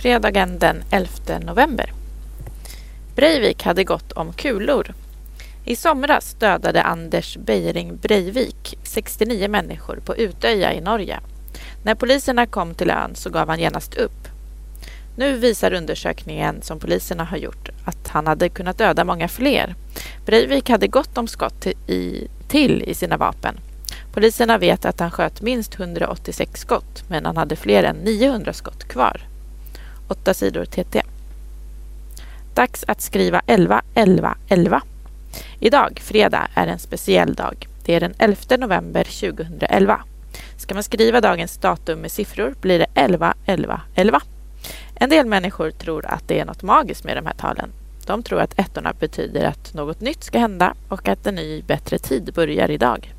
[0.00, 1.92] fredagen den 11 november.
[3.16, 4.94] Breivik hade gått om kulor.
[5.64, 11.20] I somras dödade Anders Beiring Breivik 69 människor på Utöja i Norge.
[11.84, 14.28] När poliserna kom till ön så gav han genast upp.
[15.16, 19.74] Nu visar undersökningen som poliserna har gjort att han hade kunnat döda många fler.
[20.26, 23.60] Breivik hade gott om skott i, till i sina vapen.
[24.12, 28.84] Poliserna vet att han sköt minst 186 skott men han hade fler än 900 skott
[28.88, 29.26] kvar.
[30.10, 31.02] 8 sidor TT.
[32.54, 34.82] Dags att skriva 11, 11, 11.
[35.60, 37.68] Idag, fredag, är en speciell dag.
[37.84, 40.00] Det är den 11 november 2011.
[40.56, 44.22] Ska man skriva dagens datum med siffror blir det 11, 11, 11.
[44.94, 47.72] En del människor tror att det är något magiskt med de här talen.
[48.06, 51.98] De tror att ettorna betyder att något nytt ska hända och att en ny, bättre
[51.98, 53.14] tid börjar idag.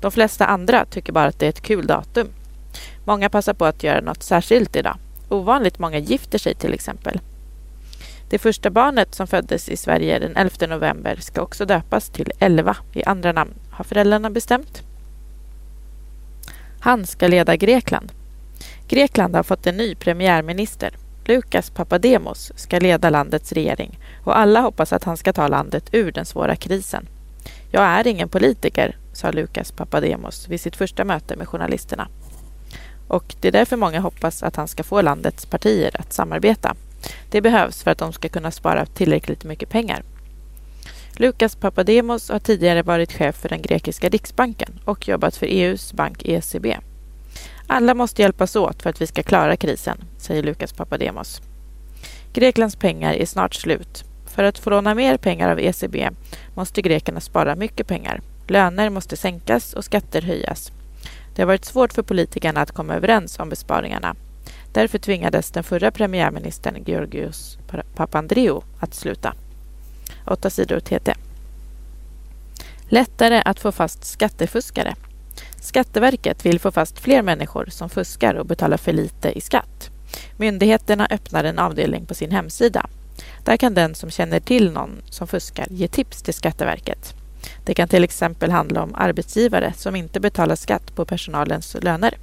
[0.00, 2.28] De flesta andra tycker bara att det är ett kul datum.
[3.04, 4.96] Många passar på att göra något särskilt idag.
[5.30, 7.20] Ovanligt många gifter sig till exempel.
[8.30, 12.76] Det första barnet som föddes i Sverige den 11 november ska också döpas till Elva
[12.92, 14.82] i andra namn, har föräldrarna bestämt.
[16.80, 18.12] Han ska leda Grekland.
[18.88, 20.96] Grekland har fått en ny premiärminister.
[21.24, 26.12] Lukas Papademos ska leda landets regering och alla hoppas att han ska ta landet ur
[26.12, 27.08] den svåra krisen.
[27.70, 32.08] Jag är ingen politiker, sa Lukas Papademos vid sitt första möte med journalisterna.
[33.10, 36.76] Och det är därför många hoppas att han ska få landets partier att samarbeta.
[37.30, 40.02] Det behövs för att de ska kunna spara tillräckligt mycket pengar.
[41.16, 46.22] Lukas Papademos har tidigare varit chef för den grekiska riksbanken och jobbat för EUs bank
[46.24, 46.76] ECB.
[47.66, 51.40] Alla måste hjälpas åt för att vi ska klara krisen, säger Lukas Papademos.
[52.32, 54.04] Greklands pengar är snart slut.
[54.26, 56.10] För att få låna mer pengar av ECB
[56.54, 58.20] måste grekerna spara mycket pengar.
[58.48, 60.72] Löner måste sänkas och skatter höjas.
[61.34, 64.16] Det har varit svårt för politikerna att komma överens om besparingarna.
[64.72, 67.58] Därför tvingades den förra premiärministern Georgios
[67.94, 69.34] Papandreou att sluta.
[70.26, 71.14] 8 sidor TT.
[72.88, 74.94] Lättare att få fast skattefuskare.
[75.60, 79.90] Skatteverket vill få fast fler människor som fuskar och betalar för lite i skatt.
[80.36, 82.86] Myndigheterna öppnar en avdelning på sin hemsida.
[83.44, 87.14] Där kan den som känner till någon som fuskar ge tips till Skatteverket.
[87.64, 92.14] Det kan till exempel handla om arbetsgivare som inte betalar skatt på personalens löner.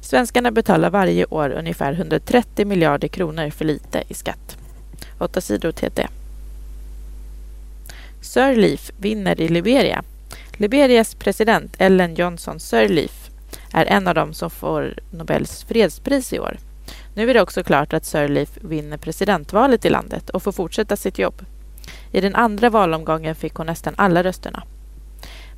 [0.00, 4.56] Svenskarna betalar varje år ungefär 130 miljarder kronor för lite i skatt.
[5.18, 6.06] 8 sidor TT.
[8.20, 10.04] Sirleaf vinner i Liberia.
[10.52, 13.30] Liberias president Ellen Johnson Sirleaf
[13.72, 16.58] är en av dem som får Nobels fredspris i år.
[17.14, 21.18] Nu är det också klart att Sirleaf vinner presidentvalet i landet och får fortsätta sitt
[21.18, 21.44] jobb.
[22.12, 24.62] I den andra valomgången fick hon nästan alla rösterna.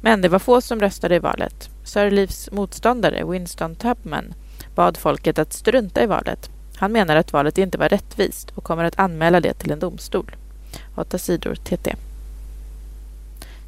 [0.01, 1.71] Men det var få som röstade i valet.
[1.85, 4.35] Sirleafs motståndare Winston Tubman
[4.75, 6.51] bad folket att strunta i valet.
[6.77, 10.37] Han menar att valet inte var rättvist och kommer att anmäla det till en domstol.
[10.97, 11.97] 8 sidor TT.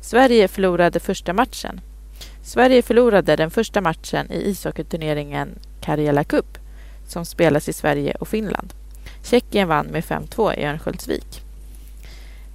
[0.01, 1.81] Sverige förlorade första matchen.
[2.43, 6.59] Sverige förlorade den första matchen i ishockeyturneringen Karjala Cup
[7.09, 8.75] som spelas i Sverige och Finland.
[9.25, 11.43] Tjeckien vann med 5-2 i Örnsköldsvik.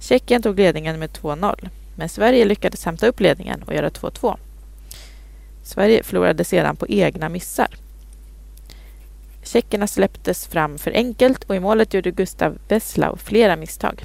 [0.00, 4.36] Tjeckien tog ledningen med 2-0, men Sverige lyckades hämta upp ledningen och göra 2-2.
[5.62, 7.68] Sverige förlorade sedan på egna missar.
[9.42, 14.04] Tjeckerna släpptes fram för enkelt och i målet gjorde Gustav Wesslau flera misstag.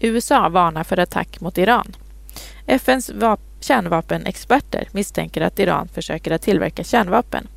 [0.00, 1.96] USA varnar för attack mot Iran.
[2.66, 3.10] FNs
[3.60, 7.48] kärnvapenexperter misstänker att Iran försöker att tillverka kärnvapen.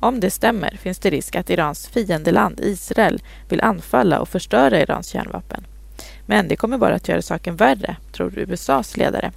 [0.00, 5.08] Om det stämmer finns det risk att Irans fiendeland Israel vill anfalla och förstöra Irans
[5.08, 5.64] kärnvapen.
[6.30, 9.32] Men det kommer bara att göra saken värre, tror USAs ledare.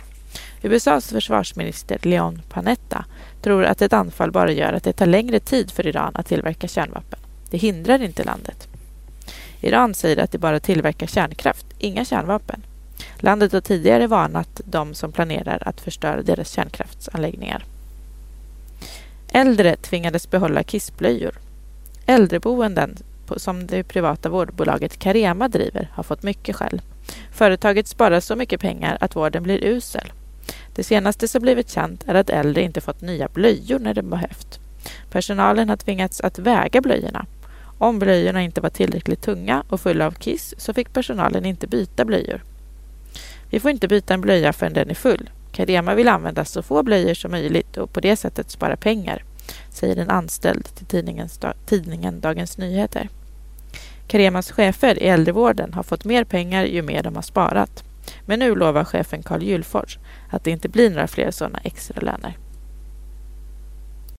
[0.62, 3.06] USAs försvarsminister Leon Panetta
[3.42, 6.68] tror att ett anfall bara gör att det tar längre tid för Iran att tillverka
[6.68, 7.20] kärnvapen.
[7.50, 8.68] Det hindrar inte landet.
[9.62, 12.64] Iran säger att det bara tillverkar kärnkraft, inga kärnvapen.
[13.18, 17.66] Landet har tidigare varnat de som planerar att förstöra deras kärnkraftsanläggningar.
[19.32, 21.40] Äldre tvingades behålla kissblöjor.
[22.06, 22.98] Äldreboenden
[23.40, 26.82] som det privata vårdbolaget Carema driver har fått mycket skäll.
[27.32, 30.14] Företaget sparar så mycket pengar att vården blir usel.
[30.76, 34.60] Det senaste som blivit känt är att äldre inte fått nya blöjor när de behövt.
[35.12, 37.26] Personalen har tvingats att väga blöjorna.
[37.78, 42.06] Om blöjorna inte var tillräckligt tunga och fulla av kiss så fick personalen inte byta
[42.06, 42.44] blöjor.
[43.50, 45.30] Vi får inte byta en blöja förrän den är full.
[45.52, 49.24] Carema vill använda så få blöjor som möjligt och på det sättet spara pengar,
[49.70, 50.86] säger en anställd till
[51.66, 53.10] tidningen Dagens Nyheter.
[54.12, 57.84] Caremas chefer i äldrevården har fått mer pengar ju mer de har sparat.
[58.26, 60.00] Men nu lovar chefen Carl Gyllfors
[60.30, 62.38] att det inte blir några fler sådana extra löner.